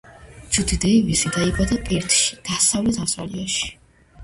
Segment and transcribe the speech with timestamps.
[0.55, 3.73] ჯუდი დეივისი დაიბადა პერთში, დასავლეთი ავსტრალიაში.